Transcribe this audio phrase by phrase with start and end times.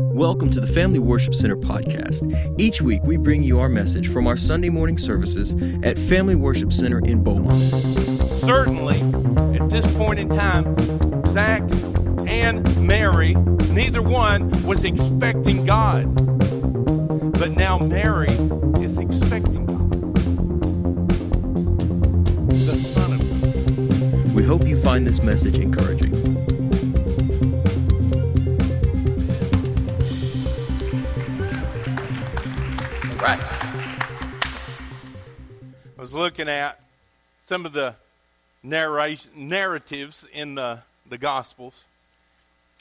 [0.00, 2.22] Welcome to the Family Worship Center podcast.
[2.56, 6.72] Each week, we bring you our message from our Sunday morning services at Family Worship
[6.72, 7.60] Center in Beaumont.
[8.30, 9.00] Certainly,
[9.58, 10.76] at this point in time,
[11.26, 11.62] Zach
[12.28, 13.34] and Mary,
[13.72, 16.14] neither one was expecting God.
[17.32, 18.30] But now Mary
[18.80, 20.26] is expecting God.
[22.50, 24.34] The Son of God.
[24.34, 26.07] We hope you find this message encouraging.
[36.08, 36.80] Was looking at
[37.44, 37.94] some of the
[38.62, 41.84] narratives in the, the Gospels.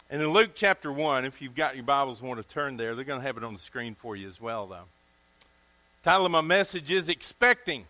[0.09, 3.03] And in Luke chapter 1, if you've got your Bibles want to turn there, they're
[3.03, 4.85] going to have it on the screen for you as well, though.
[6.05, 7.83] title of my message is Expecting.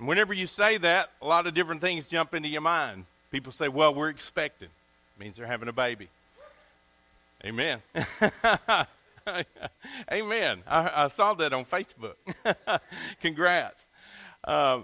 [0.00, 3.04] And whenever you say that, a lot of different things jump into your mind.
[3.30, 4.66] People say, well, we're expecting.
[5.16, 6.08] It means they're having a baby.
[7.44, 7.78] Amen.
[10.10, 10.62] Amen.
[10.66, 12.14] I, I, saw that on Facebook.
[13.20, 13.86] Congrats.
[14.44, 14.80] Uh,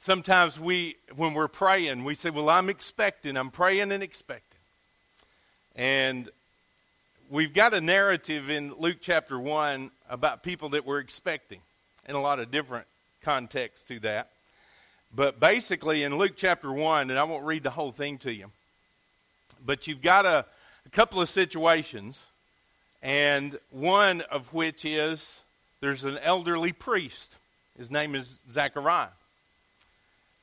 [0.00, 3.36] sometimes we, when we're praying, we say, Well, I'm expecting.
[3.36, 4.58] I'm praying and expecting.
[5.74, 6.28] And
[7.30, 11.60] we've got a narrative in Luke chapter 1 about people that were expecting,
[12.08, 12.86] in a lot of different
[13.22, 14.28] contexts to that.
[15.14, 18.50] But basically, in Luke chapter 1, and I won't read the whole thing to you,
[19.64, 20.44] but you've got a,
[20.86, 22.26] a couple of situations
[23.02, 25.40] and one of which is
[25.80, 27.36] there's an elderly priest.
[27.82, 29.08] His name is Zachariah.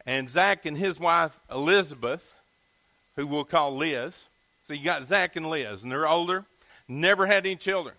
[0.05, 2.35] And Zach and his wife Elizabeth,
[3.15, 4.13] who we'll call Liz.
[4.65, 6.43] So you got Zach and Liz, and they're older,
[6.89, 7.95] never had any children.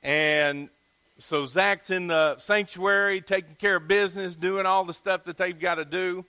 [0.00, 0.68] And
[1.18, 5.58] so Zach's in the sanctuary, taking care of business, doing all the stuff that they've
[5.58, 6.24] got to do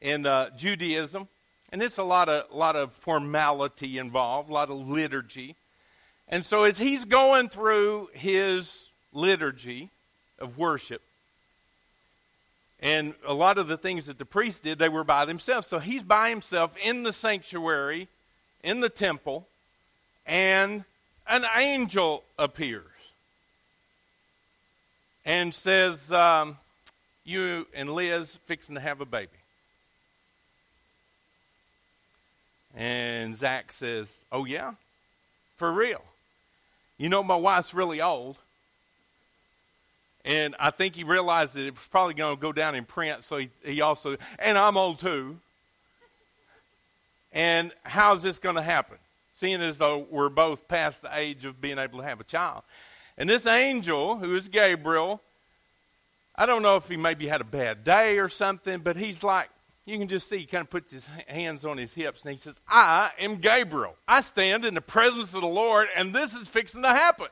[0.00, 1.28] in uh, Judaism.
[1.70, 5.54] And it's a lot of, lot of formality involved, a lot of liturgy.
[6.28, 9.90] And so, as he's going through his liturgy
[10.38, 11.02] of worship,
[12.80, 15.66] and a lot of the things that the priests did, they were by themselves.
[15.66, 18.08] So he's by himself in the sanctuary,
[18.62, 19.48] in the temple,
[20.26, 20.84] and
[21.26, 22.84] an angel appears
[25.24, 26.56] and says, um,
[27.24, 29.28] You and Liz fixing to have a baby.
[32.74, 34.74] And Zach says, Oh, yeah?
[35.56, 36.02] For real?
[36.96, 38.38] You know, my wife's really old.
[40.24, 43.24] And I think he realized that it was probably going to go down in print,
[43.24, 45.38] so he, he also, and I'm old too.
[47.32, 48.98] And how's this going to happen?
[49.32, 52.62] Seeing as though we're both past the age of being able to have a child.
[53.16, 55.22] And this angel, who is Gabriel,
[56.34, 59.48] I don't know if he maybe had a bad day or something, but he's like,
[59.84, 62.38] you can just see he kind of puts his hands on his hips and he
[62.38, 63.96] says, I am Gabriel.
[64.06, 67.28] I stand in the presence of the Lord, and this is fixing to happen.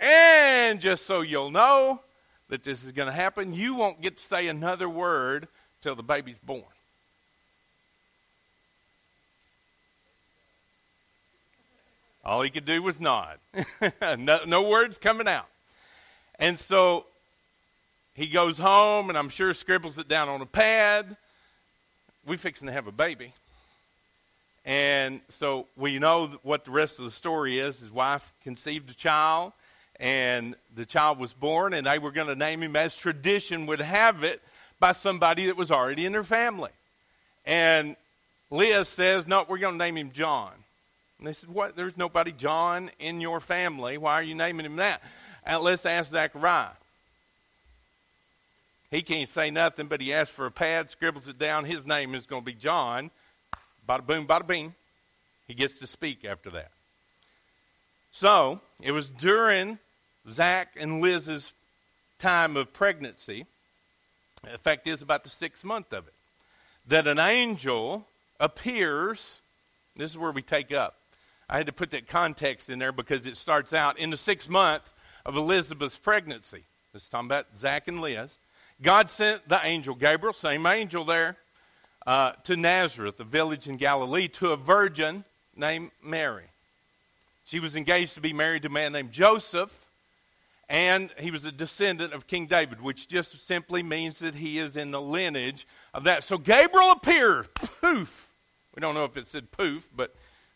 [0.00, 2.00] And just so you'll know
[2.48, 5.48] that this is going to happen, you won't get to say another word
[5.82, 6.62] till the baby's born.
[12.24, 13.38] All he could do was nod.
[14.18, 15.48] no, no words coming out.
[16.38, 17.04] And so
[18.14, 21.16] he goes home, and I'm sure scribbles it down on a pad
[22.26, 23.32] we fixing to have a baby.
[24.64, 27.80] And so we know what the rest of the story is.
[27.80, 29.52] His wife conceived a child,
[30.00, 33.80] and the child was born, and they were going to name him as tradition would
[33.80, 34.42] have it
[34.80, 36.70] by somebody that was already in their family.
[37.46, 37.96] And
[38.50, 40.52] Leah says, No, we're going to name him John.
[41.18, 41.76] And they said, What?
[41.76, 43.98] There's nobody John in your family.
[43.98, 45.02] Why are you naming him that?
[45.44, 46.68] And let's ask Zachariah.
[48.90, 51.64] He can't say nothing, but he asks for a pad, scribbles it down.
[51.64, 53.10] His name is going to be John.
[53.88, 54.74] Bada boom, bada bing.
[55.48, 56.70] He gets to speak after that.
[58.12, 59.78] So, it was during
[60.30, 61.52] Zach and Liz's
[62.18, 63.46] time of pregnancy,
[64.50, 66.14] in fact, is about the sixth month of it,
[66.86, 68.06] that an angel
[68.40, 69.40] appears.
[69.96, 70.96] This is where we take up.
[71.48, 74.48] I had to put that context in there because it starts out in the sixth
[74.48, 74.92] month
[75.26, 76.62] of Elizabeth's pregnancy.
[76.92, 78.38] This is talking about Zach and Liz.
[78.82, 81.36] God sent the angel Gabriel, same angel there,
[82.06, 85.24] uh, to Nazareth, a village in Galilee, to a virgin
[85.56, 86.44] named Mary.
[87.46, 89.83] She was engaged to be married to a man named Joseph,
[90.68, 94.76] and he was a descendant of King David, which just simply means that he is
[94.76, 96.24] in the lineage of that.
[96.24, 97.52] So Gabriel appeared.
[97.54, 98.32] Poof.
[98.74, 100.14] We don't know if it said poof, but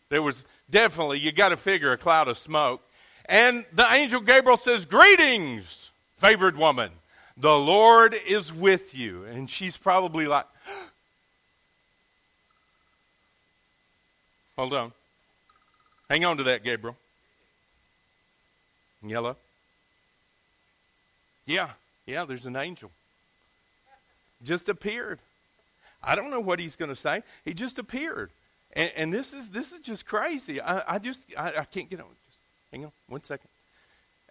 [0.09, 2.83] there was definitely, you got to figure, a cloud of smoke.
[3.27, 6.91] And the angel Gabriel says, Greetings, favored woman.
[7.37, 9.25] The Lord is with you.
[9.25, 10.47] And she's probably like,
[14.57, 14.93] Hold on.
[16.11, 16.97] Hang on to that, Gabriel.
[19.05, 19.37] Yellow.
[21.49, 21.71] Yeah,
[22.05, 22.91] yeah, there's an angel.
[24.45, 25.19] Just appeared.
[26.05, 27.23] I don't know what he's going to say.
[27.43, 28.31] He just appeared.
[28.75, 30.61] And, and, this is this is just crazy.
[30.61, 32.07] I, I just I, I, can't get on.
[32.27, 32.39] Just
[32.71, 33.49] hang on one second.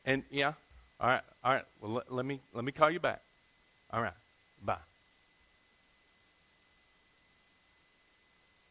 [0.06, 0.54] And yeah,
[1.02, 1.66] all right, all right.
[1.82, 3.20] Well, let, let me let me call you back.
[3.92, 4.14] All right,
[4.64, 4.78] bye.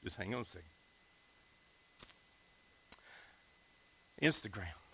[0.05, 0.63] Just hang on a second.
[4.23, 4.86] Instagram.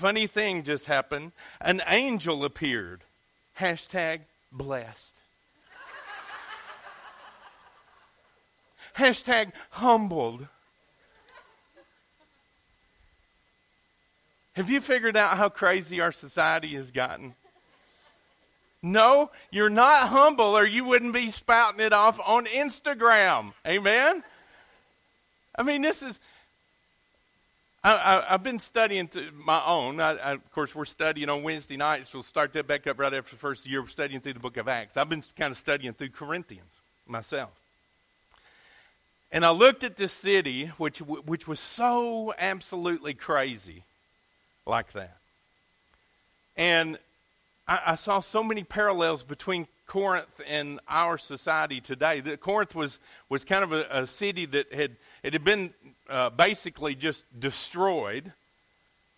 [0.00, 1.32] Funny thing just happened.
[1.60, 3.02] An angel appeared.
[3.58, 4.20] Hashtag
[4.50, 5.14] blessed.
[8.96, 10.46] Hashtag humbled.
[14.54, 17.34] Have you figured out how crazy our society has gotten?
[18.82, 23.52] No, you're not humble or you wouldn't be spouting it off on Instagram.
[23.66, 24.24] Amen?
[25.58, 26.18] I mean, this is.
[27.82, 30.00] I, have been studying to my own.
[30.00, 32.12] I, I, of course, we're studying on Wednesday nights.
[32.12, 33.80] We'll start that back up right after the first year.
[33.80, 34.98] We're studying through the book of Acts.
[34.98, 36.70] I've been kind of studying through Corinthians
[37.06, 37.50] myself.
[39.32, 43.84] And I looked at this city, which, which was so absolutely crazy
[44.66, 45.16] like that.
[46.56, 46.98] And
[47.66, 52.20] I, I saw so many parallels between Corinth in our society today.
[52.20, 54.94] The, Corinth was, was kind of a, a city that had,
[55.24, 55.74] it had been
[56.08, 58.32] uh, basically just destroyed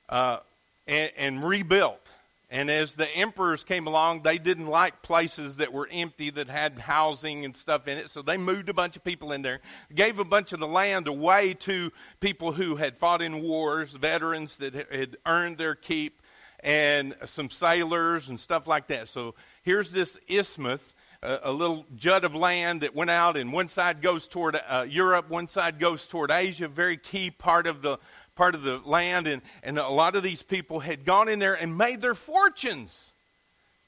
[0.08, 0.38] uh,
[0.86, 2.10] and, and rebuilt.
[2.48, 6.78] And as the emperors came along, they didn't like places that were empty, that had
[6.78, 8.08] housing and stuff in it.
[8.08, 9.60] So they moved a bunch of people in there,
[9.94, 14.56] gave a bunch of the land away to people who had fought in wars, veterans
[14.56, 16.21] that had earned their keep,
[16.62, 19.08] and some sailors and stuff like that.
[19.08, 23.68] So here's this isthmus, a, a little jut of land that went out, and one
[23.68, 27.98] side goes toward uh, Europe, one side goes toward Asia, very key part of the
[28.34, 31.54] part of the land, and, and a lot of these people had gone in there
[31.54, 33.12] and made their fortunes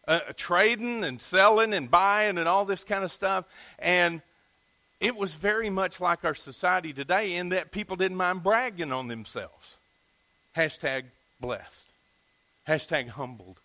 [0.06, 3.46] uh, trading and selling and buying and all this kind of stuff.
[3.78, 4.20] And
[5.00, 9.08] it was very much like our society today in that people didn't mind bragging on
[9.08, 9.76] themselves.
[10.56, 11.04] Hashtag
[11.40, 11.83] blessed.
[12.66, 13.60] Hashtag humbled.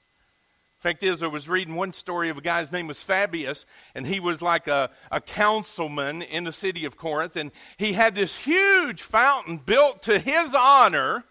[0.80, 4.22] Fact is, I was reading one story of a guy's name was Fabius, and he
[4.22, 9.02] was like a, a councilman in the city of Corinth, and he had this huge
[9.02, 11.26] fountain built to his honor,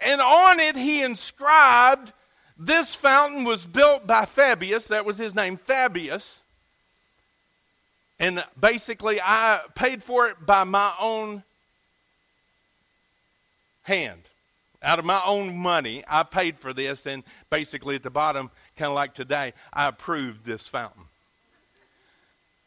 [0.00, 2.12] and on it he inscribed,
[2.58, 6.42] This fountain was built by Fabius, that was his name, Fabius.
[8.18, 11.42] And basically, I paid for it by my own
[13.82, 14.22] hand
[14.86, 18.88] out of my own money, I paid for this, and basically at the bottom, kind
[18.88, 21.02] of like today, I approved this fountain.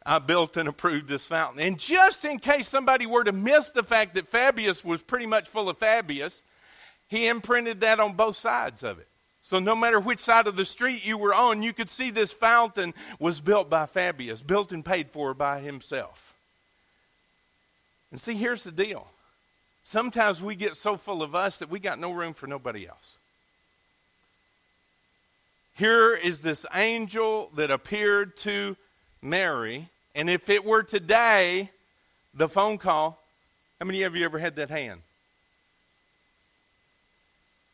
[0.06, 1.62] I built and approved this fountain.
[1.62, 5.48] And just in case somebody were to miss the fact that Fabius was pretty much
[5.48, 6.42] full of Fabius,
[7.08, 9.08] he imprinted that on both sides of it.
[9.42, 12.34] So no matter which side of the street you were on, you could see this
[12.34, 16.36] fountain was built by Fabius, built and paid for by himself.
[18.12, 19.08] And see, here's the deal
[19.90, 23.18] Sometimes we get so full of us that we got no room for nobody else.
[25.74, 28.78] Here is this angel that appeared to
[29.20, 31.72] Mary, and if it were today,
[32.36, 33.20] the phone call,
[33.80, 35.02] how many of you ever had that hand?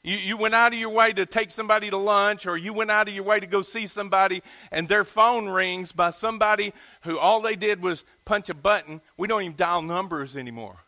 [0.02, 2.92] You, you went out of your way to take somebody to lunch, or you went
[2.92, 4.42] out of your way to go see somebody,
[4.72, 9.02] and their phone rings by somebody who all they did was punch a button.
[9.18, 10.85] We don't even dial numbers anymore.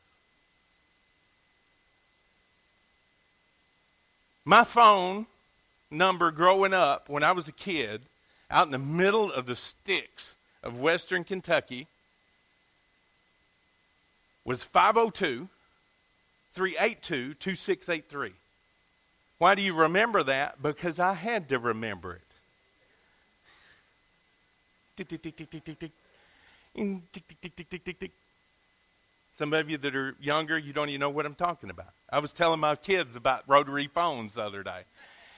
[4.47, 5.25] My phone
[5.91, 8.03] number growing up when I was a kid,
[8.49, 11.87] out in the middle of the sticks of western Kentucky,
[14.45, 15.49] was 502
[16.53, 18.31] 382 2683.
[19.37, 20.61] Why do you remember that?
[20.61, 22.21] Because I had to remember it.
[29.37, 31.93] Some of you that are younger, you don't even know what I'm talking about.
[32.09, 34.81] I was telling my kids about rotary phones the other day.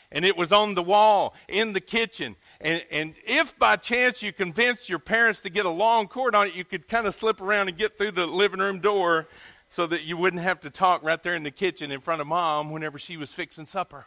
[0.10, 2.38] And it was on the wall in the kitchen.
[2.62, 6.48] And, and if by chance you convinced your parents to get a long cord on
[6.48, 9.28] it, you could kind of slip around and get through the living room door
[9.68, 12.28] so that you wouldn't have to talk right there in the kitchen in front of
[12.28, 14.06] mom whenever she was fixing supper.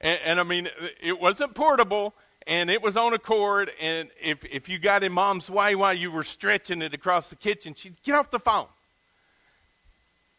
[0.00, 0.68] And, and I mean,
[1.02, 2.14] it wasn't portable,
[2.48, 3.70] and it was on a cord.
[3.80, 7.36] And if, if you got in mom's way while you were stretching it across the
[7.36, 8.66] kitchen, she'd get off the phone.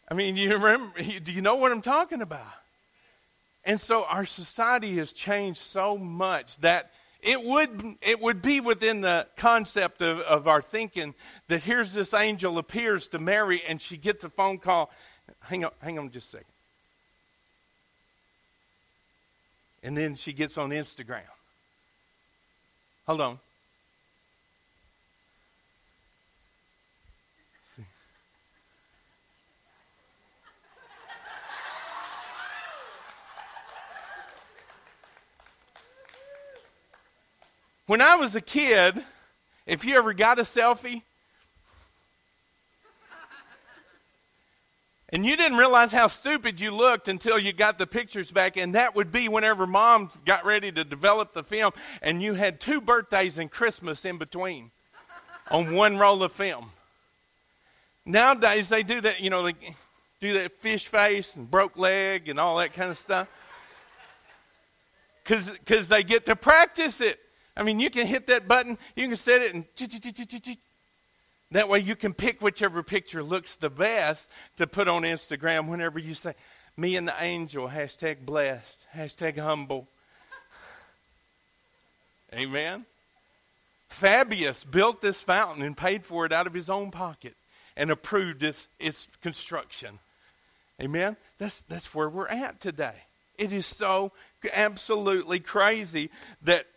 [0.10, 2.42] I mean, you remember, do you know what I'm talking about?
[3.63, 9.01] And so our society has changed so much that it would, it would be within
[9.01, 11.13] the concept of, of our thinking
[11.48, 14.89] that here's this angel appears to Mary and she gets a phone call.
[15.42, 16.46] Hang on, hang on just a second.
[19.84, 21.22] And then she gets on Instagram.
[23.10, 23.39] Hold on.
[37.88, 39.04] When I was a kid,
[39.66, 41.01] if you ever got a selfie
[45.12, 48.75] and you didn't realize how stupid you looked until you got the pictures back, and
[48.75, 52.80] that would be whenever mom got ready to develop the film and you had two
[52.80, 54.72] birthdays and Christmas in between
[55.50, 56.72] on one roll of film.
[58.06, 59.54] Nowadays, they do that, you know, they
[60.20, 63.28] do that fish face and broke leg and all that kind of stuff
[65.24, 67.20] because they get to practice it.
[67.58, 69.66] I mean, you can hit that button, you can set it, and
[71.51, 76.00] that way you can pick whichever picture looks the best to put on Instagram whenever
[76.00, 76.36] you say,
[76.77, 79.88] Me and the angel, hashtag blessed, hashtag humble.
[82.34, 82.86] Amen.
[83.89, 87.36] Fabius built this fountain and paid for it out of his own pocket
[87.75, 89.98] and approved its, its construction.
[90.82, 91.18] Amen.
[91.39, 92.94] That's, that's where we're at today.
[93.38, 94.12] It is so
[94.53, 96.12] absolutely crazy
[96.44, 96.68] that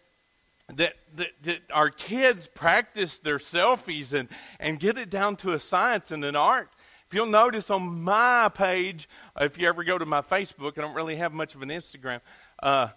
[0.68, 4.28] that, that, that, our kids practice their selfies and,
[4.60, 6.70] and get it down to a science and an art.
[7.08, 10.94] If you'll notice on my page, if you ever go to my Facebook, I don't
[10.94, 12.20] really have much of an Instagram,
[12.62, 12.88] uh,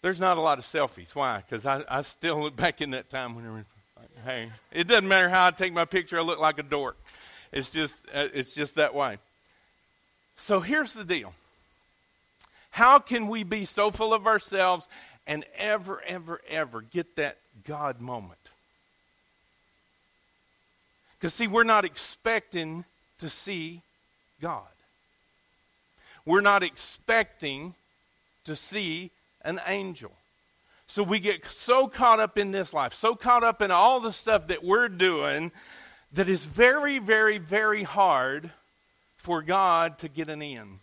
[0.00, 1.14] there's not a lot of selfies.
[1.14, 1.38] Why?
[1.38, 5.28] Because I, I still look back in that time when like, hey, it doesn't matter
[5.28, 6.96] how I take my picture, I look like a dork.
[7.52, 9.18] It's just, uh, it's just that way.
[10.36, 11.34] So here's the deal.
[12.70, 14.88] How can we be so full of ourselves
[15.26, 18.38] and ever, ever, ever get that God moment.
[21.18, 22.84] Because, see, we're not expecting
[23.18, 23.80] to see
[24.40, 24.64] God.
[26.24, 27.74] We're not expecting
[28.44, 29.10] to see
[29.44, 30.12] an angel.
[30.86, 34.12] So we get so caught up in this life, so caught up in all the
[34.12, 35.52] stuff that we're doing,
[36.12, 38.50] that it's very, very, very hard
[39.16, 40.80] for God to get an end.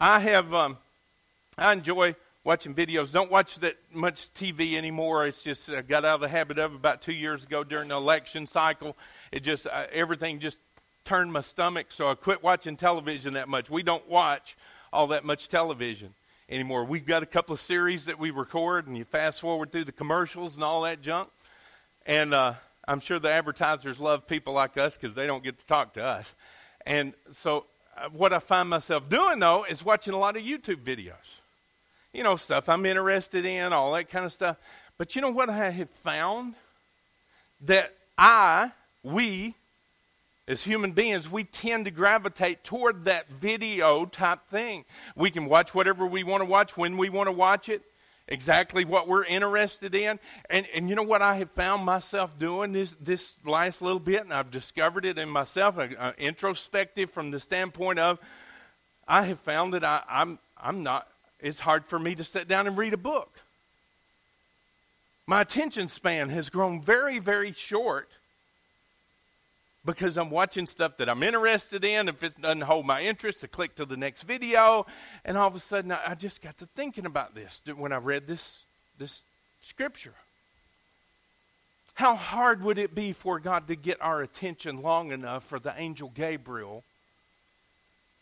[0.00, 0.78] I have, um,
[1.56, 2.14] I enjoy
[2.48, 3.12] watching videos.
[3.12, 5.26] Don't watch that much TV anymore.
[5.26, 7.96] It's just I got out of the habit of about two years ago during the
[7.96, 8.96] election cycle.
[9.30, 10.58] It just uh, everything just
[11.04, 13.68] turned my stomach, so I quit watching television that much.
[13.68, 14.56] We don't watch
[14.94, 16.14] all that much television
[16.48, 16.86] anymore.
[16.86, 19.92] We've got a couple of series that we record, and you fast forward through the
[19.92, 21.28] commercials and all that junk.
[22.06, 22.54] And uh,
[22.88, 26.02] I'm sure the advertisers love people like us because they don't get to talk to
[26.02, 26.34] us.
[26.86, 30.82] And so, uh, what I find myself doing though is watching a lot of YouTube
[30.82, 31.37] videos
[32.18, 34.56] you know, stuff I'm interested in, all that kind of stuff.
[34.98, 36.54] But you know what I have found?
[37.60, 38.72] That I,
[39.04, 39.54] we,
[40.48, 44.84] as human beings, we tend to gravitate toward that video type thing.
[45.14, 47.82] We can watch whatever we want to watch when we want to watch it,
[48.26, 50.18] exactly what we're interested in.
[50.50, 54.22] And, and you know what I have found myself doing this, this last little bit,
[54.22, 55.78] and I've discovered it in myself,
[56.18, 58.18] introspective from the standpoint of
[59.06, 61.06] I have found that I, I'm, I'm not
[61.40, 63.32] it's hard for me to sit down and read a book.
[65.26, 68.10] My attention span has grown very, very short
[69.84, 72.08] because I'm watching stuff that I'm interested in.
[72.08, 74.86] If it doesn't hold my interest, I click to the next video,
[75.24, 78.26] and all of a sudden I just got to thinking about this when I read
[78.26, 78.58] this,
[78.98, 79.22] this
[79.60, 80.14] scripture.
[81.94, 85.74] How hard would it be for God to get our attention long enough for the
[85.76, 86.84] angel Gabriel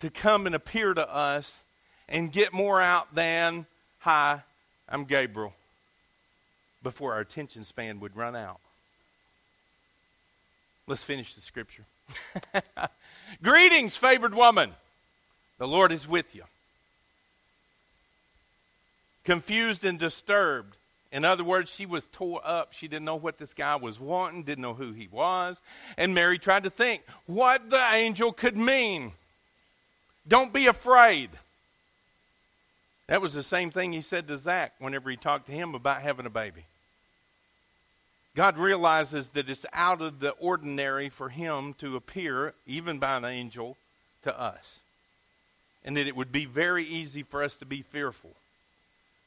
[0.01, 1.59] to come and appear to us
[2.09, 3.67] and get more out than,
[3.99, 4.43] hi,
[4.89, 5.55] I'm Gabriel,
[6.83, 8.61] before our attention span would run out.
[10.87, 11.85] Let's finish the scripture.
[13.43, 14.73] Greetings, favored woman.
[15.59, 16.45] The Lord is with you.
[19.25, 20.77] Confused and disturbed.
[21.11, 22.73] In other words, she was tore up.
[22.73, 25.61] She didn't know what this guy was wanting, didn't know who he was.
[25.97, 29.13] And Mary tried to think what the angel could mean.
[30.29, 31.31] Don't be afraid.
[33.09, 36.03] That was the same thing he said to Zach whenever he talked to him about
[36.03, 36.67] having a baby.
[38.35, 43.25] God realizes that it's out of the ordinary for him to appear, even by an
[43.25, 43.77] angel,
[44.23, 44.81] to us.
[45.85, 48.33] And that it would be very easy for us to be fearful.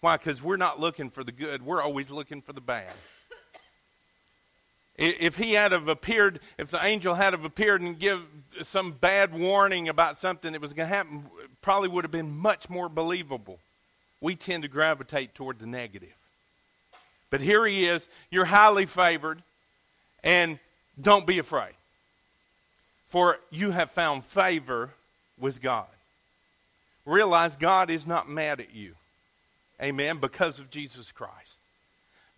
[0.01, 0.17] Why?
[0.17, 2.91] Because we're not looking for the good, we're always looking for the bad.
[4.95, 8.21] If he had have appeared, if the angel had have appeared and give
[8.63, 11.23] some bad warning about something that was going to happen,
[11.61, 13.59] probably would have been much more believable
[14.21, 16.15] we tend to gravitate toward the negative.
[17.29, 18.07] But here he is.
[18.29, 19.41] You're highly favored.
[20.23, 20.59] And
[20.99, 21.73] don't be afraid.
[23.05, 24.91] For you have found favor
[25.39, 25.87] with God.
[27.05, 28.95] Realize God is not mad at you.
[29.81, 30.17] Amen.
[30.17, 31.58] Because of Jesus Christ.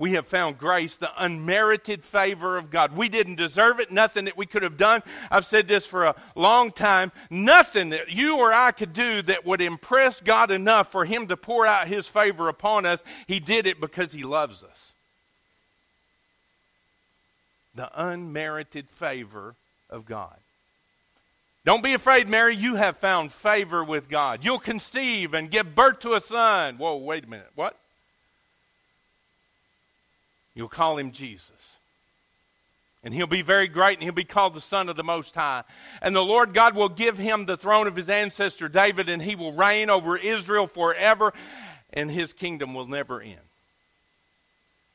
[0.01, 2.97] We have found grace, the unmerited favor of God.
[2.97, 5.03] We didn't deserve it, nothing that we could have done.
[5.29, 7.11] I've said this for a long time.
[7.29, 11.37] Nothing that you or I could do that would impress God enough for Him to
[11.37, 13.03] pour out His favor upon us.
[13.27, 14.93] He did it because He loves us.
[17.75, 19.53] The unmerited favor
[19.87, 20.35] of God.
[21.63, 22.55] Don't be afraid, Mary.
[22.55, 24.43] You have found favor with God.
[24.43, 26.79] You'll conceive and give birth to a son.
[26.79, 27.51] Whoa, wait a minute.
[27.53, 27.77] What?
[30.55, 31.77] You'll call him Jesus.
[33.03, 35.63] And he'll be very great, and he'll be called the Son of the Most High.
[36.01, 39.35] And the Lord God will give him the throne of his ancestor David, and he
[39.35, 41.33] will reign over Israel forever,
[41.91, 43.39] and his kingdom will never end.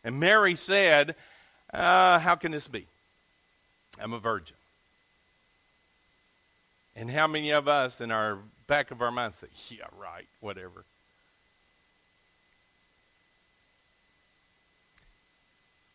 [0.04, 1.16] And Mary said,
[1.72, 2.86] uh, How can this be?
[4.00, 4.56] I'm a virgin.
[6.94, 10.84] And how many of us in our back of our minds say, Yeah, right, whatever.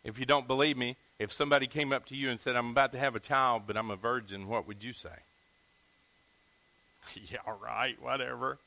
[0.03, 2.91] If you don't believe me, if somebody came up to you and said, I'm about
[2.93, 5.09] to have a child, but I'm a virgin, what would you say?
[7.31, 8.57] yeah, right, whatever.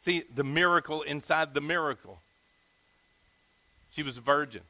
[0.00, 2.18] See, the miracle inside the miracle.
[3.90, 4.62] She was a virgin.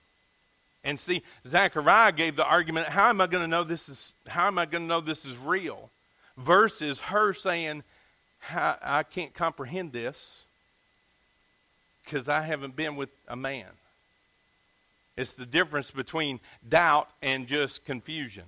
[0.84, 4.46] And see, Zechariah gave the argument, how am I going to know this is how
[4.46, 5.90] am I going to know this is real?
[6.36, 7.82] Versus her saying,
[8.54, 10.44] I can't comprehend this
[12.04, 13.66] because I haven't been with a man.
[15.18, 18.44] It's the difference between doubt and just confusion.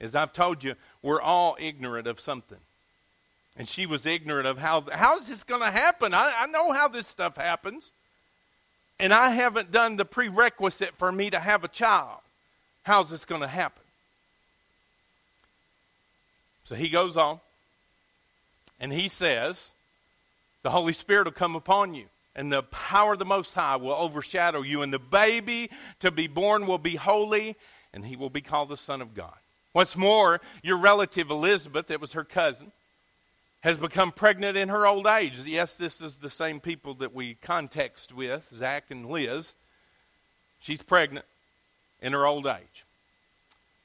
[0.00, 2.58] As I've told you, we're all ignorant of something.
[3.56, 6.12] And she was ignorant of how how is this going to happen?
[6.12, 7.92] I, I know how this stuff happens.
[8.98, 12.18] And I haven't done the prerequisite for me to have a child.
[12.82, 13.84] How's this going to happen?
[16.64, 17.38] So he goes on
[18.80, 19.70] and he says,
[20.64, 23.92] The Holy Spirit will come upon you and the power of the Most High will
[23.92, 25.70] overshadow you, and the baby
[26.00, 27.56] to be born will be holy,
[27.92, 29.34] and he will be called the Son of God.
[29.72, 32.72] What's more, your relative Elizabeth, that was her cousin,
[33.62, 35.38] has become pregnant in her old age.
[35.44, 39.54] Yes, this is the same people that we context with, Zach and Liz.
[40.60, 41.24] She's pregnant
[42.00, 42.84] in her old age.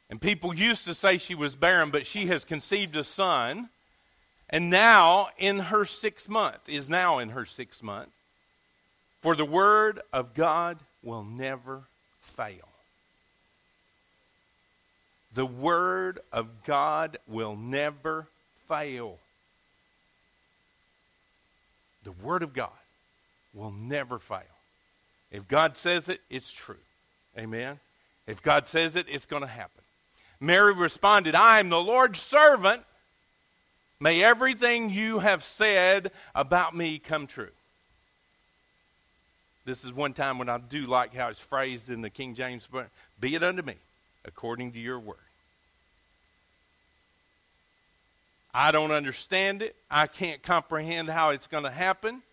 [0.09, 3.69] And people used to say she was barren, but she has conceived a son,
[4.49, 8.09] and now in her sixth month, is now in her sixth month.
[9.21, 11.83] For the word of God will never
[12.19, 12.69] fail.
[15.33, 18.27] The word of God will never
[18.67, 19.19] fail.
[22.03, 22.69] The word of God
[23.53, 24.41] will never fail.
[25.31, 26.77] If God says it, it's true.
[27.37, 27.79] Amen.
[28.25, 29.83] If God says it, it's going to happen.
[30.39, 32.83] Mary responded, I am the Lord's servant.
[33.99, 37.49] May everything you have said about me come true.
[39.69, 42.67] This is one time when I do like how it's phrased in the King James,
[42.71, 42.87] but
[43.19, 43.75] be it unto me
[44.25, 45.17] according to your word.
[48.51, 49.75] I don't understand it.
[49.91, 52.23] I can't comprehend how it's going to happen.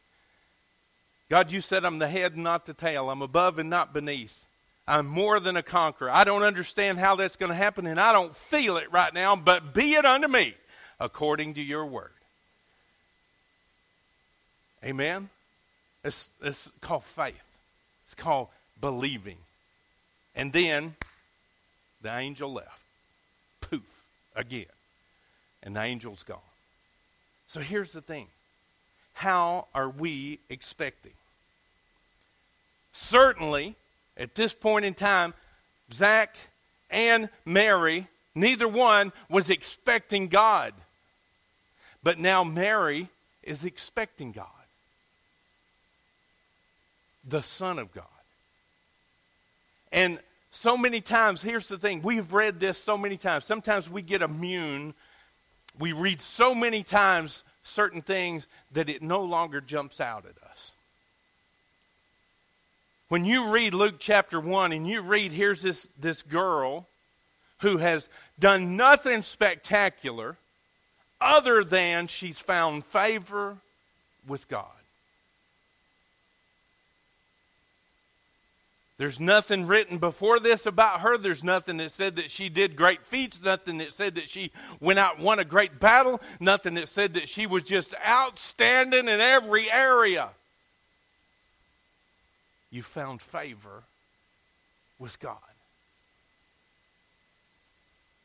[1.28, 3.10] God, you said I'm the head not the tail.
[3.10, 4.46] I'm above and not beneath.
[4.88, 6.10] I'm more than a conqueror.
[6.10, 9.36] I don't understand how that's going to happen, and I don't feel it right now,
[9.36, 10.54] but be it unto me
[10.98, 12.12] according to your word.
[14.82, 15.28] Amen.
[16.06, 17.58] It's, it's called faith,
[18.04, 18.46] it's called
[18.80, 19.38] believing.
[20.36, 20.94] And then
[22.00, 22.80] the angel left.
[23.60, 24.04] Poof,
[24.36, 24.66] again.
[25.64, 26.38] And the angel's gone.
[27.48, 28.28] So here's the thing
[29.14, 31.14] how are we expecting?
[32.92, 33.74] Certainly,
[34.16, 35.34] at this point in time,
[35.92, 36.36] Zach
[36.88, 40.72] and Mary, neither one was expecting God.
[42.04, 43.08] But now Mary
[43.42, 44.55] is expecting God
[47.26, 48.04] the Son of God.
[49.92, 50.18] And
[50.50, 53.44] so many times, here's the thing we've read this so many times.
[53.44, 54.94] Sometimes we get immune.
[55.78, 60.72] We read so many times certain things that it no longer jumps out at us.
[63.08, 66.88] When you read Luke chapter 1 and you read, here's this, this girl
[67.60, 68.08] who has
[68.38, 70.36] done nothing spectacular
[71.20, 73.58] other than she's found favor
[74.26, 74.75] with God.
[78.98, 81.18] There's nothing written before this about her.
[81.18, 84.98] There's nothing that said that she did great feats, nothing that said that she went
[84.98, 89.20] out and won a great battle, nothing that said that she was just outstanding in
[89.20, 90.30] every area.
[92.70, 93.82] you found favor
[94.98, 95.36] with God.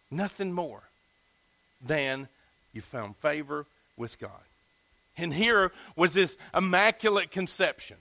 [0.10, 0.84] Nothing more
[1.86, 2.27] than
[2.73, 3.65] you found favor
[3.97, 4.31] with God.
[5.17, 7.97] And here was this immaculate conception.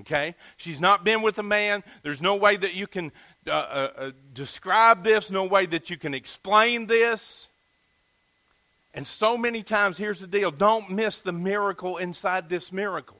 [0.00, 0.34] Okay?
[0.56, 1.82] She's not been with a man.
[2.02, 3.12] There's no way that you can
[3.46, 7.48] uh, uh, uh, describe this, no way that you can explain this.
[8.94, 13.16] And so many times, here's the deal don't miss the miracle inside this miracle.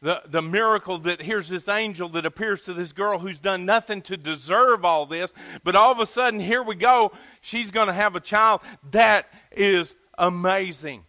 [0.00, 4.00] The, the miracle that here's this angel that appears to this girl who's done nothing
[4.02, 7.92] to deserve all this, but all of a sudden, here we go, she's going to
[7.92, 8.60] have a child.
[8.92, 11.02] That is amazing.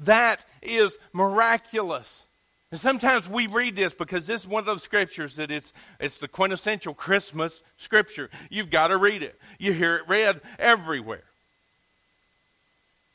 [0.00, 2.24] That is miraculous.
[2.72, 6.16] And sometimes we read this because this is one of those scriptures that it's, it's
[6.16, 8.30] the quintessential Christmas scripture.
[8.48, 9.38] You've got to read it.
[9.58, 11.24] You hear it read everywhere.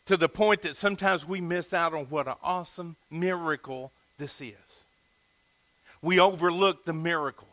[0.06, 4.54] To the point that sometimes we miss out on what an awesome miracle this is.
[6.04, 7.50] We overlook the miracle.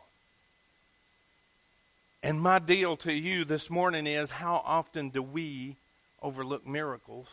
[2.21, 5.75] And my deal to you this morning is how often do we
[6.21, 7.29] overlook miracles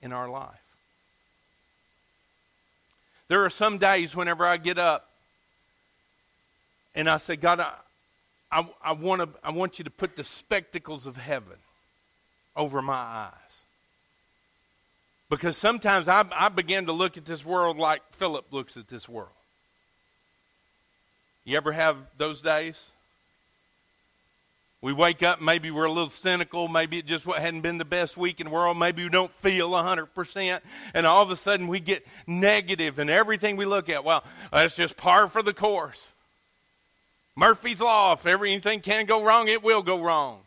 [0.00, 0.61] in our life?
[3.28, 5.08] There are some days whenever I get up
[6.94, 7.72] and I say, God, I,
[8.50, 11.56] I, I, want, to, I want you to put the spectacles of heaven
[12.54, 13.32] over my eyes.
[15.30, 19.08] Because sometimes I, I begin to look at this world like Philip looks at this
[19.08, 19.30] world.
[21.44, 22.78] You ever have those days?
[24.82, 28.16] We wake up, maybe we're a little cynical, maybe it just hadn't been the best
[28.16, 30.60] week in the world, maybe we don't feel 100%,
[30.92, 34.02] and all of a sudden we get negative in everything we look at.
[34.02, 36.10] Well, that's just par for the course.
[37.36, 40.40] Murphy's Law, if everything can go wrong, it will go wrong.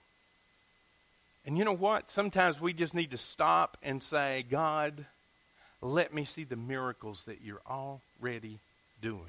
[1.45, 2.11] And you know what?
[2.11, 5.05] Sometimes we just need to stop and say, God,
[5.81, 8.59] let me see the miracles that you're already
[9.01, 9.21] doing.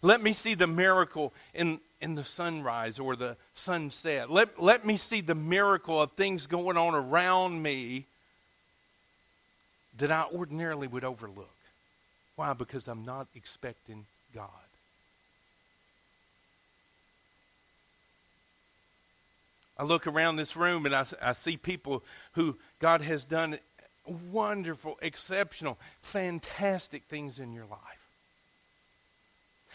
[0.00, 4.30] Let me see the miracle in, in the sunrise or the sunset.
[4.30, 8.06] Let, let me see the miracle of things going on around me
[9.98, 11.54] that I ordinarily would overlook.
[12.36, 12.52] Why?
[12.54, 14.48] Because I'm not expecting God.
[19.78, 23.58] I look around this room and I, I see people who God has done
[24.06, 28.01] wonderful, exceptional, fantastic things in your life.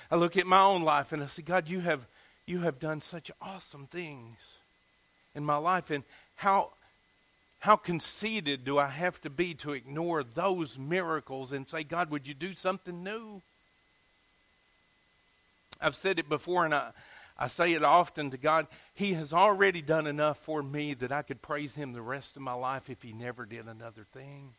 [0.10, 2.08] I look at my own life and I say, God, you have,
[2.46, 4.38] you have done such awesome things
[5.36, 5.92] in my life.
[5.92, 6.04] And
[6.36, 6.72] how,
[7.60, 12.28] how conceited do I have to be to ignore those miracles and say, God, would
[12.28, 13.42] you do something new?
[15.82, 16.92] I've said it before and I,
[17.38, 18.68] I say it often to God.
[18.94, 22.42] He has already done enough for me that I could praise Him the rest of
[22.42, 24.54] my life if He never did another thing.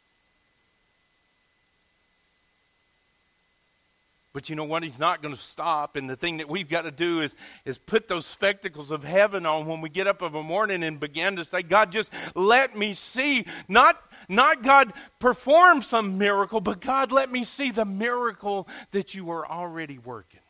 [4.34, 4.82] But you know what?
[4.82, 5.96] He's not going to stop.
[5.96, 9.46] And the thing that we've got to do is, is put those spectacles of heaven
[9.46, 12.76] on when we get up of a morning and begin to say, God, just let
[12.76, 13.46] me see.
[13.68, 19.30] Not, not God perform some miracle, but God, let me see the miracle that you
[19.30, 20.40] are already working.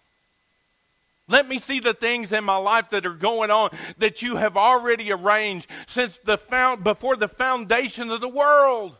[1.29, 4.57] Let me see the things in my life that are going on that you have
[4.57, 8.97] already arranged since the found, before the foundation of the world.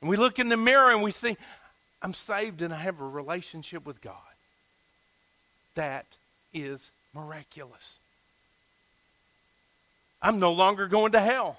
[0.00, 1.36] And we look in the mirror and we see,
[2.02, 4.16] I'm saved and I have a relationship with God.
[5.74, 6.06] That
[6.52, 7.98] is miraculous.
[10.20, 11.58] I'm no longer going to hell.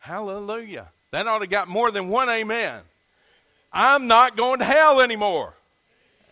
[0.00, 0.88] Hallelujah.
[1.12, 2.82] That ought to got more than one amen.
[3.72, 5.54] I'm not going to hell anymore.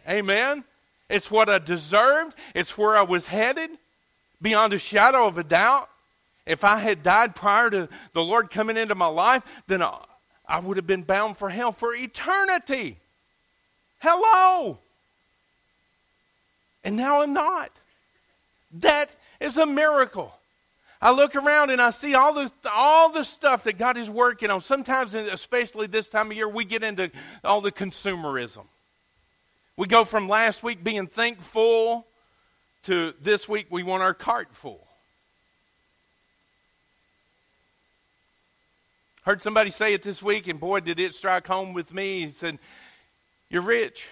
[0.08, 0.64] Amen.
[1.08, 2.34] It's what I deserved.
[2.54, 3.70] It's where I was headed
[4.40, 5.88] beyond a shadow of a doubt.
[6.44, 9.82] If I had died prior to the Lord coming into my life, then
[10.52, 12.98] I would have been bound for hell for eternity.
[14.00, 14.78] Hello.
[16.84, 17.70] And now I'm not.
[18.80, 19.08] That
[19.40, 20.30] is a miracle.
[21.00, 24.50] I look around and I see all the all the stuff that God is working
[24.50, 24.60] on.
[24.60, 27.10] Sometimes, especially this time of year, we get into
[27.42, 28.66] all the consumerism.
[29.78, 32.06] We go from last week being thankful
[32.82, 34.86] to this week we want our cart full.
[39.22, 42.26] Heard somebody say it this week, and boy, did it strike home with me.
[42.26, 42.58] He said,
[43.48, 44.08] You're rich.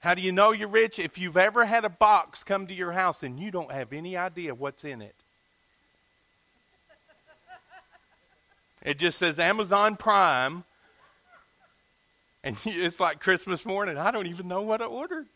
[0.00, 0.98] How do you know you're rich?
[0.98, 4.16] If you've ever had a box come to your house and you don't have any
[4.16, 5.14] idea what's in it.
[8.82, 10.64] It just says Amazon Prime.
[12.42, 13.96] And it's like Christmas morning.
[13.96, 15.26] I don't even know what I ordered.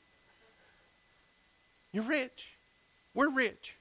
[1.93, 2.49] You're rich.
[3.15, 3.75] We're rich.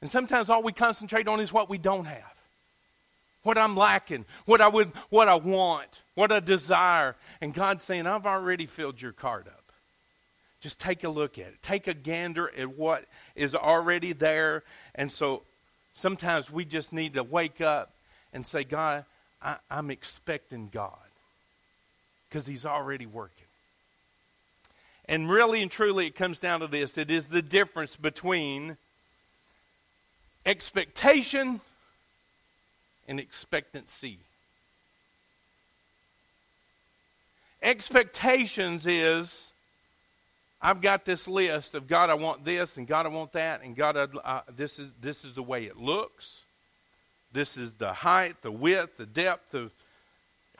[0.00, 2.37] And sometimes all we concentrate on is what we don't have.
[3.48, 7.16] What I'm lacking, what I would, what I want, what I desire.
[7.40, 9.72] And God's saying, I've already filled your card up.
[10.60, 11.62] Just take a look at it.
[11.62, 14.64] Take a gander at what is already there.
[14.94, 15.44] And so
[15.94, 17.94] sometimes we just need to wake up
[18.34, 19.06] and say, God,
[19.40, 20.92] I, am expecting God
[22.28, 23.46] because He's already working.
[25.06, 28.76] And really and truly, it comes down to this it is the difference between
[30.44, 31.62] expectation
[33.08, 34.18] and expectancy.
[37.60, 39.52] Expectations is
[40.60, 43.74] I've got this list of God, I want this, and God, I want that, and
[43.74, 46.42] God, uh, this is this is the way it looks.
[47.32, 49.70] This is the height, the width, the depth, of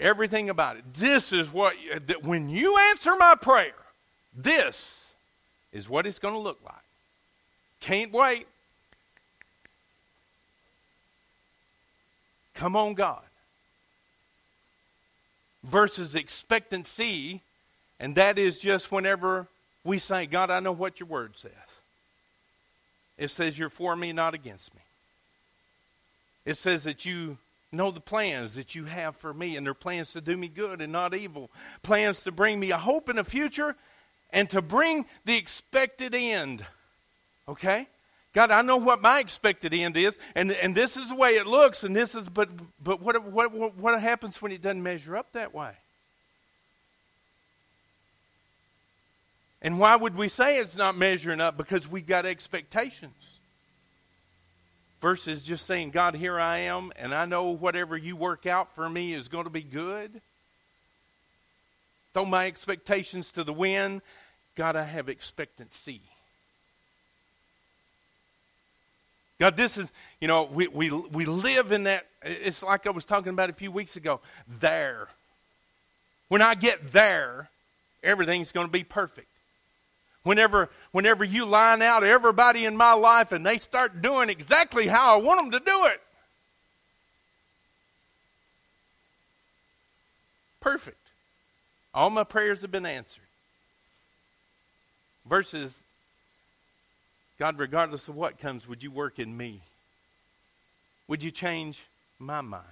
[0.00, 0.84] everything about it.
[0.94, 1.74] This is what
[2.06, 3.74] that when you answer my prayer,
[4.36, 5.14] this
[5.72, 6.74] is what it's going to look like.
[7.80, 8.46] Can't wait.
[12.58, 13.22] Come on, God.
[15.62, 17.40] Versus expectancy,
[18.00, 19.46] and that is just whenever
[19.84, 21.52] we say, God, I know what your word says.
[23.16, 24.80] It says you're for me, not against me.
[26.44, 27.38] It says that you
[27.70, 30.82] know the plans that you have for me, and they're plans to do me good
[30.82, 31.52] and not evil.
[31.82, 33.76] Plans to bring me a hope in the future
[34.30, 36.66] and to bring the expected end.
[37.46, 37.86] Okay?
[38.34, 41.46] God, I know what my expected end is, and, and this is the way it
[41.46, 42.48] looks, and this is, but,
[42.82, 45.72] but what, what, what happens when it doesn't measure up that way?
[49.60, 51.56] And why would we say it's not measuring up?
[51.56, 53.14] Because we've got expectations.
[55.00, 58.88] Versus just saying, God, here I am, and I know whatever you work out for
[58.88, 60.20] me is going to be good.
[62.14, 64.02] Throw my expectations to the wind.
[64.56, 66.02] God, I have expectancy.
[69.38, 72.06] God, this is, you know, we, we, we live in that.
[72.22, 74.20] It's like I was talking about a few weeks ago.
[74.60, 75.08] There.
[76.28, 77.48] When I get there,
[78.02, 79.28] everything's going to be perfect.
[80.24, 85.14] Whenever, whenever you line out everybody in my life and they start doing exactly how
[85.14, 86.02] I want them to do it,
[90.60, 90.98] perfect.
[91.94, 93.22] All my prayers have been answered.
[95.26, 95.84] Versus,
[97.38, 99.60] God, regardless of what comes, would you work in me?
[101.06, 101.80] Would you change
[102.18, 102.64] my mind?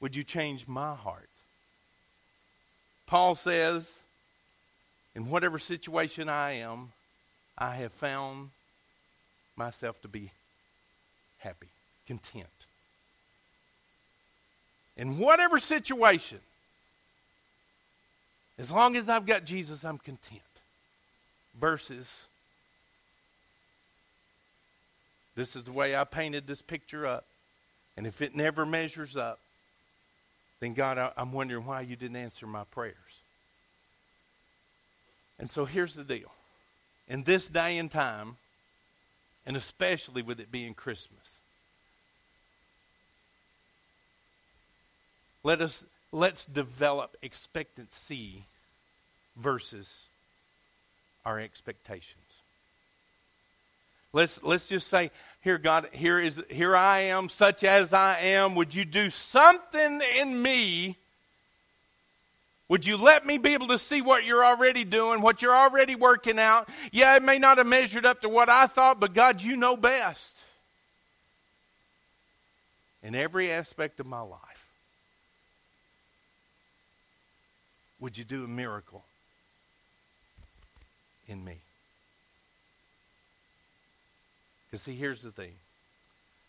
[0.00, 1.28] Would you change my heart?
[3.06, 3.90] Paul says,
[5.14, 6.92] in whatever situation I am,
[7.56, 8.50] I have found
[9.56, 10.32] myself to be
[11.38, 11.68] happy,
[12.06, 12.48] content.
[14.96, 16.38] In whatever situation,
[18.58, 20.42] as long as I've got Jesus, I'm content
[21.58, 22.26] verses.
[25.36, 27.26] This is the way I painted this picture up.
[27.96, 29.38] And if it never measures up,
[30.60, 32.94] then God, I, I'm wondering why you didn't answer my prayers.
[35.38, 36.32] And so here's the deal.
[37.06, 38.36] In this day and time,
[39.44, 41.40] and especially with it being Christmas,
[45.44, 48.46] let us let's develop expectancy
[49.36, 50.06] versus
[51.24, 52.25] our expectations.
[54.16, 55.10] Let's, let's just say,
[55.42, 58.54] here, God, here, is, here I am, such as I am.
[58.54, 60.96] Would you do something in me?
[62.70, 65.96] Would you let me be able to see what you're already doing, what you're already
[65.96, 66.66] working out?
[66.92, 69.76] Yeah, it may not have measured up to what I thought, but God, you know
[69.76, 70.46] best.
[73.02, 74.70] In every aspect of my life,
[78.00, 79.04] would you do a miracle?
[81.28, 81.56] in me.
[84.70, 85.54] Because, see, here's the thing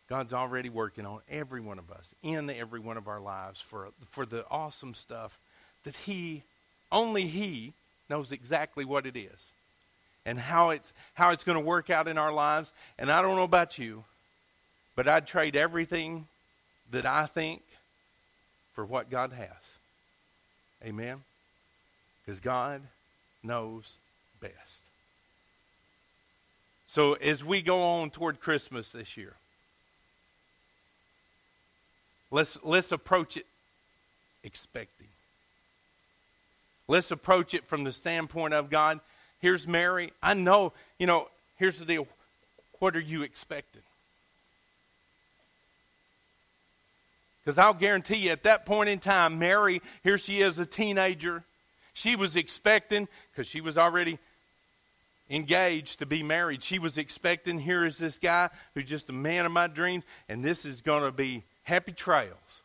[0.09, 3.89] God's already working on every one of us, in every one of our lives, for,
[4.09, 5.39] for the awesome stuff
[5.83, 6.43] that He,
[6.91, 7.73] only He,
[8.09, 9.51] knows exactly what it is
[10.25, 12.71] and how it's, how it's going to work out in our lives.
[12.97, 14.03] And I don't know about you,
[14.95, 16.27] but I'd trade everything
[16.91, 17.63] that I think
[18.73, 19.77] for what God has.
[20.85, 21.23] Amen?
[22.25, 22.81] Because God
[23.43, 23.95] knows
[24.41, 24.86] best.
[26.97, 29.33] So, as we go on toward Christmas this year,
[32.31, 33.45] let's, let's approach it
[34.43, 35.05] expecting.
[36.87, 38.99] Let's approach it from the standpoint of God.
[39.41, 40.11] Here's Mary.
[40.23, 42.07] I know, you know, here's the deal.
[42.79, 43.83] What are you expecting?
[47.45, 51.43] Because I'll guarantee you, at that point in time, Mary, here she is, a teenager.
[51.93, 54.17] She was expecting, because she was already
[55.29, 56.63] engaged to be married.
[56.63, 60.43] She was expecting, here is this guy who's just a man of my dreams, and
[60.43, 62.63] this is going to be Happy trails.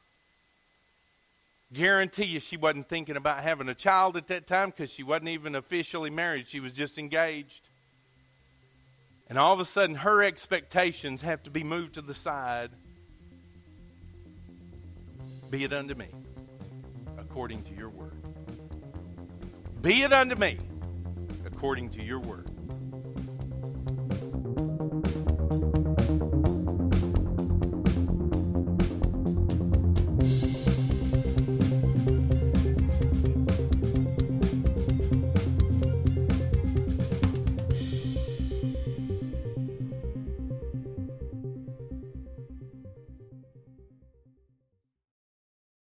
[1.73, 5.31] Guarantee you she wasn't thinking about having a child at that time because she wasn't
[5.31, 6.47] even officially married.
[6.47, 7.69] She was just engaged.
[9.29, 12.71] And all of a sudden, her expectations have to be moved to the side.
[15.51, 16.07] Be it unto me,
[17.19, 18.23] according to your word.
[19.81, 20.59] Be it unto me,
[21.45, 22.52] according to your word.